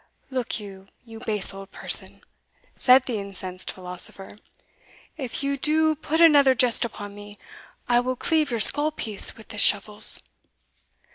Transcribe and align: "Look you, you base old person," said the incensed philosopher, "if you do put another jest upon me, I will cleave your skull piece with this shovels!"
"Look 0.31 0.59
you, 0.59 0.87
you 1.05 1.19
base 1.19 1.53
old 1.53 1.69
person," 1.71 2.23
said 2.75 3.05
the 3.05 3.19
incensed 3.19 3.71
philosopher, 3.71 4.37
"if 5.15 5.43
you 5.43 5.57
do 5.57 5.93
put 5.93 6.19
another 6.19 6.55
jest 6.55 6.83
upon 6.83 7.13
me, 7.13 7.37
I 7.87 7.99
will 7.99 8.15
cleave 8.15 8.49
your 8.49 8.59
skull 8.59 8.89
piece 8.91 9.37
with 9.37 9.49
this 9.49 9.61
shovels!" 9.61 10.19